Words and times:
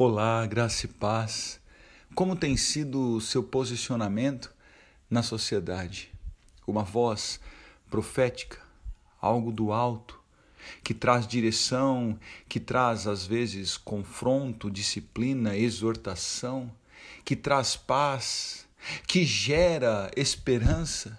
Olá, 0.00 0.46
graça 0.46 0.86
e 0.86 0.88
paz. 0.88 1.58
Como 2.14 2.36
tem 2.36 2.56
sido 2.56 3.16
o 3.16 3.20
seu 3.20 3.42
posicionamento 3.42 4.54
na 5.10 5.24
sociedade? 5.24 6.12
Uma 6.64 6.84
voz 6.84 7.40
profética, 7.90 8.60
algo 9.20 9.50
do 9.50 9.72
alto, 9.72 10.22
que 10.84 10.94
traz 10.94 11.26
direção, 11.26 12.16
que 12.48 12.60
traz 12.60 13.08
às 13.08 13.26
vezes 13.26 13.76
confronto, 13.76 14.70
disciplina, 14.70 15.56
exortação, 15.56 16.70
que 17.24 17.34
traz 17.34 17.74
paz, 17.74 18.68
que 19.04 19.24
gera 19.24 20.12
esperança? 20.16 21.18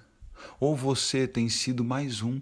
Ou 0.57 0.73
você 0.73 1.27
tem 1.27 1.49
sido 1.49 1.83
mais 1.83 2.21
um 2.21 2.39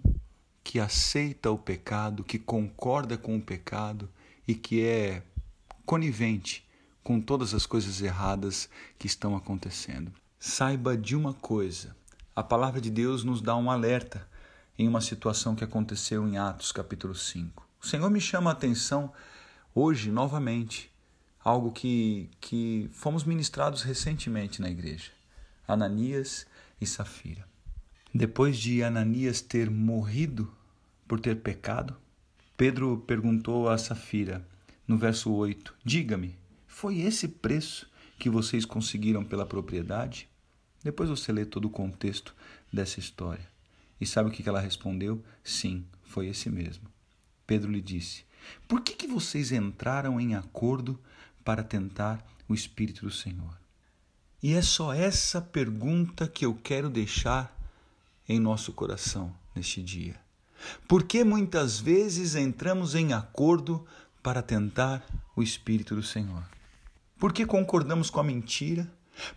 que 0.62 0.78
aceita 0.78 1.50
o 1.50 1.58
pecado, 1.58 2.22
que 2.22 2.38
concorda 2.38 3.18
com 3.18 3.36
o 3.36 3.42
pecado 3.42 4.08
e 4.46 4.54
que 4.54 4.84
é 4.84 5.24
conivente 5.88 6.68
com 7.02 7.18
todas 7.18 7.54
as 7.54 7.64
coisas 7.64 8.02
erradas 8.02 8.68
que 8.98 9.06
estão 9.06 9.34
acontecendo. 9.34 10.12
Saiba 10.38 10.94
de 10.94 11.16
uma 11.16 11.32
coisa: 11.32 11.96
a 12.36 12.42
palavra 12.42 12.78
de 12.78 12.90
Deus 12.90 13.24
nos 13.24 13.40
dá 13.40 13.56
um 13.56 13.70
alerta 13.70 14.28
em 14.78 14.86
uma 14.86 15.00
situação 15.00 15.54
que 15.54 15.64
aconteceu 15.64 16.28
em 16.28 16.36
Atos 16.36 16.72
capítulo 16.72 17.14
5. 17.14 17.66
O 17.80 17.86
Senhor 17.86 18.10
me 18.10 18.20
chama 18.20 18.50
a 18.50 18.52
atenção 18.52 19.10
hoje 19.74 20.10
novamente, 20.10 20.92
algo 21.42 21.72
que, 21.72 22.28
que 22.38 22.90
fomos 22.92 23.24
ministrados 23.24 23.80
recentemente 23.80 24.60
na 24.60 24.68
igreja: 24.68 25.10
Ananias 25.66 26.46
e 26.78 26.86
Safira. 26.86 27.48
Depois 28.14 28.58
de 28.58 28.82
Ananias 28.82 29.40
ter 29.40 29.70
morrido 29.70 30.52
por 31.08 31.18
ter 31.18 31.36
pecado, 31.36 31.96
Pedro 32.58 33.02
perguntou 33.06 33.70
a 33.70 33.78
Safira: 33.78 34.46
no 34.88 34.96
verso 34.96 35.30
8: 35.30 35.74
Diga-me, 35.84 36.34
foi 36.66 37.00
esse 37.00 37.28
preço 37.28 37.88
que 38.18 38.30
vocês 38.30 38.64
conseguiram 38.64 39.22
pela 39.22 39.46
propriedade? 39.46 40.26
Depois 40.82 41.10
você 41.10 41.30
lê 41.30 41.44
todo 41.44 41.66
o 41.66 41.70
contexto 41.70 42.34
dessa 42.72 42.98
história. 42.98 43.46
E 44.00 44.06
sabe 44.06 44.30
o 44.30 44.32
que 44.32 44.48
ela 44.48 44.60
respondeu? 44.60 45.22
Sim, 45.44 45.84
foi 46.02 46.28
esse 46.28 46.48
mesmo. 46.48 46.88
Pedro 47.46 47.70
lhe 47.70 47.82
disse: 47.82 48.24
Por 48.66 48.80
que, 48.80 48.94
que 48.94 49.06
vocês 49.06 49.52
entraram 49.52 50.18
em 50.18 50.34
acordo 50.34 50.98
para 51.44 51.62
tentar 51.62 52.24
o 52.48 52.54
Espírito 52.54 53.04
do 53.04 53.10
Senhor? 53.10 53.58
E 54.42 54.54
é 54.54 54.62
só 54.62 54.94
essa 54.94 55.40
pergunta 55.40 56.28
que 56.28 56.46
eu 56.46 56.54
quero 56.54 56.88
deixar 56.88 57.54
em 58.28 58.38
nosso 58.38 58.72
coração 58.72 59.34
neste 59.54 59.82
dia. 59.82 60.14
Por 60.86 61.04
que 61.04 61.24
muitas 61.24 61.78
vezes 61.78 62.34
entramos 62.34 62.94
em 62.94 63.12
acordo 63.12 63.84
para 64.28 64.42
tentar 64.42 65.02
o 65.34 65.42
Espírito 65.42 65.94
do 65.94 66.02
Senhor. 66.02 66.44
Por 67.18 67.32
que 67.32 67.46
concordamos 67.46 68.10
com 68.10 68.20
a 68.20 68.22
mentira? 68.22 68.86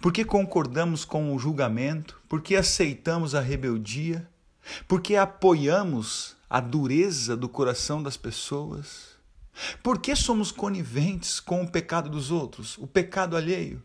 Por 0.02 0.12
que 0.12 0.26
concordamos 0.26 1.06
com 1.06 1.34
o 1.34 1.40
julgamento? 1.40 2.20
Por 2.28 2.42
que 2.42 2.58
aceitamos 2.58 3.34
a 3.34 3.40
rebeldia? 3.40 4.30
Por 4.90 5.00
que 5.00 5.16
apoiamos 5.16 6.36
a 6.50 6.60
dureza 6.60 7.38
do 7.38 7.48
coração 7.48 8.04
das 8.04 8.18
pessoas? 8.18 9.16
Por 9.82 10.00
que 10.00 10.14
somos 10.14 10.52
coniventes 10.52 11.40
com 11.40 11.64
o 11.64 11.72
pecado 11.72 12.10
dos 12.10 12.30
outros, 12.30 12.78
o 12.78 12.86
pecado 12.86 13.38
alheio? 13.38 13.82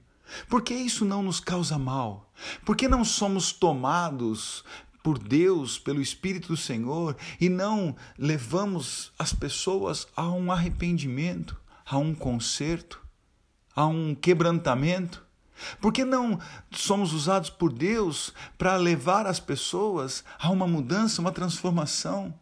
Por 0.49 0.61
que 0.61 0.75
isso 0.75 1.05
não 1.05 1.23
nos 1.23 1.39
causa 1.39 1.79
mal? 1.79 2.33
Por 2.65 2.77
que 2.77 2.89
não 2.89 3.05
somos 3.05 3.53
tomados 3.53 4.65
por 5.07 5.21
Deus, 5.21 5.79
pelo 5.79 6.03
Espírito 6.03 6.49
do 6.49 6.57
Senhor, 6.57 7.17
e 7.41 7.49
não 7.49 7.95
levamos 8.19 9.13
as 9.17 9.33
pessoas 9.33 10.09
a 10.17 10.29
um 10.29 10.51
arrependimento, 10.51 11.57
a 11.89 11.97
um 11.97 12.13
conserto, 12.13 13.01
a 13.73 13.87
um 13.87 14.17
quebrantamento? 14.17 15.25
Por 15.81 15.93
que 15.93 16.05
não 16.05 16.41
somos 16.73 17.13
usados 17.13 17.51
por 17.51 17.73
Deus 17.73 18.35
para 18.59 18.75
levar 18.75 19.29
as 19.29 19.39
pessoas 19.39 20.25
a 20.41 20.51
uma 20.51 20.67
mudança, 20.67 21.21
uma 21.21 21.31
transformação, 21.31 22.35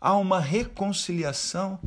a 0.00 0.16
uma 0.16 0.40
reconciliação? 0.40 1.78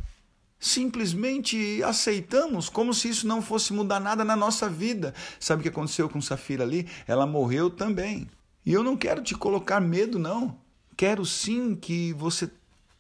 Simplesmente 0.58 1.84
aceitamos 1.84 2.70
como 2.70 2.94
se 2.94 3.10
isso 3.10 3.28
não 3.28 3.42
fosse 3.42 3.74
mudar 3.74 4.00
nada 4.00 4.24
na 4.24 4.38
nossa 4.38 4.70
vida. 4.70 5.14
Sabe 5.42 5.60
o 5.60 5.64
que 5.64 5.68
aconteceu 5.70 6.08
com 6.08 6.22
Safira 6.22 6.64
ali? 6.64 6.88
Ela 7.06 7.26
morreu 7.26 7.70
também. 7.70 8.30
E 8.66 8.74
eu 8.74 8.84
não 8.84 8.96
quero 8.96 9.24
te 9.24 9.36
colocar 9.36 9.80
medo, 9.80 10.20
não. 10.20 10.58
Quero 10.96 11.26
sim 11.26 11.76
que 11.76 12.14
você 12.14 12.50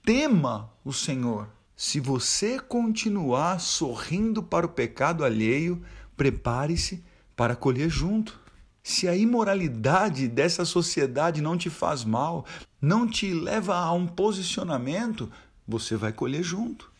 tema 0.04 0.72
o 0.84 0.92
Senhor. 0.92 1.48
Se 1.76 2.00
você 2.00 2.60
continuar 2.60 3.60
sorrindo 3.60 4.42
para 4.42 4.66
o 4.66 4.70
pecado 4.70 5.24
alheio, 5.24 5.82
prepare-se 6.18 7.04
para 7.36 7.56
colher 7.56 7.90
junto. 7.90 8.40
Se 8.84 9.08
a 9.08 9.16
imoralidade 9.16 10.28
dessa 10.28 10.66
sociedade 10.66 11.42
não 11.42 11.58
te 11.58 11.70
faz 11.70 12.04
mal, 12.04 12.46
não 12.82 13.08
te 13.08 13.34
leva 13.34 13.76
a 13.76 13.92
um 13.94 14.08
posicionamento, 14.08 15.32
você 15.68 15.96
vai 15.96 16.12
colher 16.12 16.44
junto. 16.44 16.91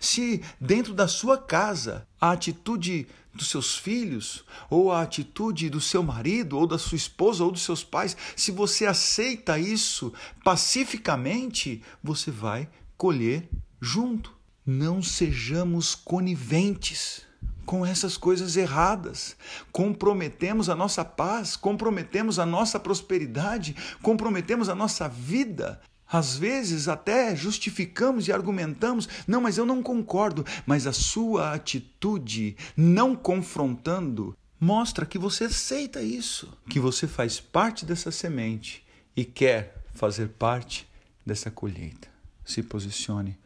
Se 0.00 0.42
dentro 0.60 0.94
da 0.94 1.08
sua 1.08 1.38
casa 1.38 2.06
a 2.20 2.32
atitude 2.32 3.06
dos 3.34 3.48
seus 3.48 3.76
filhos, 3.76 4.44
ou 4.70 4.92
a 4.92 5.02
atitude 5.02 5.68
do 5.68 5.80
seu 5.80 6.02
marido, 6.02 6.56
ou 6.56 6.66
da 6.66 6.78
sua 6.78 6.96
esposa, 6.96 7.44
ou 7.44 7.50
dos 7.50 7.62
seus 7.62 7.82
pais, 7.82 8.16
se 8.36 8.50
você 8.52 8.86
aceita 8.86 9.58
isso 9.58 10.12
pacificamente, 10.44 11.82
você 12.02 12.30
vai 12.30 12.68
colher 12.96 13.48
junto. 13.80 14.32
Não 14.64 15.02
sejamos 15.02 15.94
coniventes 15.94 17.22
com 17.66 17.84
essas 17.84 18.16
coisas 18.16 18.56
erradas. 18.56 19.36
Comprometemos 19.72 20.68
a 20.68 20.74
nossa 20.74 21.04
paz, 21.04 21.56
comprometemos 21.56 22.38
a 22.38 22.46
nossa 22.46 22.78
prosperidade, 22.78 23.74
comprometemos 24.00 24.68
a 24.68 24.74
nossa 24.74 25.08
vida 25.08 25.80
às 26.10 26.36
vezes 26.36 26.88
até 26.88 27.34
justificamos 27.34 28.28
e 28.28 28.32
argumentamos, 28.32 29.08
não, 29.26 29.40
mas 29.40 29.58
eu 29.58 29.66
não 29.66 29.82
concordo, 29.82 30.44
mas 30.66 30.86
a 30.86 30.92
sua 30.92 31.52
atitude, 31.52 32.56
não 32.76 33.16
confrontando, 33.16 34.36
mostra 34.60 35.06
que 35.06 35.18
você 35.18 35.44
aceita 35.44 36.02
isso, 36.02 36.56
que 36.68 36.78
você 36.78 37.06
faz 37.06 37.40
parte 37.40 37.84
dessa 37.84 38.10
semente 38.10 38.84
e 39.16 39.24
quer 39.24 39.82
fazer 39.92 40.28
parte 40.28 40.88
dessa 41.24 41.50
colheita. 41.50 42.08
Se 42.44 42.62
posicione 42.62 43.38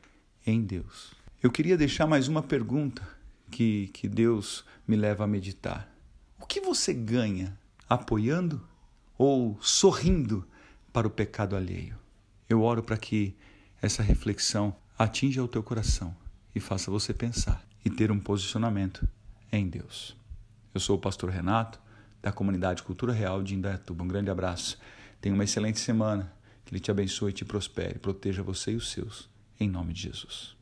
em 0.44 0.60
Deus. 0.60 1.12
Eu 1.40 1.52
queria 1.52 1.76
deixar 1.76 2.06
mais 2.06 2.26
uma 2.26 2.42
pergunta 2.42 3.06
que, 3.50 3.88
que 3.92 4.08
Deus 4.08 4.64
me 4.86 4.96
leva 4.96 5.24
a 5.24 5.26
meditar. 5.26 5.88
O 6.40 6.46
que 6.46 6.60
você 6.60 6.92
ganha 6.92 7.56
apoiando 7.88 8.60
ou 9.16 9.56
sorrindo 9.60 10.46
para 10.92 11.06
o 11.06 11.10
pecado 11.10 11.54
alheio? 11.54 11.96
Eu 12.48 12.62
oro 12.62 12.82
para 12.82 12.96
que 12.96 13.36
essa 13.82 14.02
reflexão 14.02 14.74
atinja 14.98 15.44
o 15.44 15.48
teu 15.48 15.62
coração 15.62 16.16
e 16.54 16.60
faça 16.60 16.90
você 16.90 17.12
pensar 17.12 17.62
e 17.84 17.90
ter 17.90 18.10
um 18.10 18.18
posicionamento 18.18 19.06
em 19.52 19.68
Deus. 19.68 20.16
Eu 20.72 20.80
sou 20.80 20.96
o 20.96 21.00
pastor 21.00 21.28
Renato, 21.28 21.78
da 22.22 22.32
comunidade 22.32 22.82
Cultura 22.82 23.12
Real 23.12 23.42
de 23.42 23.54
Indaiatuba. 23.54 24.02
Um 24.02 24.08
grande 24.08 24.30
abraço. 24.30 24.78
Tenha 25.20 25.34
uma 25.34 25.44
excelente 25.44 25.78
semana. 25.78 26.32
Que 26.64 26.74
Ele 26.74 26.80
te 26.80 26.90
abençoe 26.90 27.32
te 27.32 27.44
prospere. 27.44 27.98
Proteja 27.98 28.42
você 28.42 28.72
e 28.72 28.76
os 28.76 28.90
seus. 28.90 29.28
Em 29.60 29.68
nome 29.68 29.92
de 29.92 30.02
Jesus. 30.02 30.57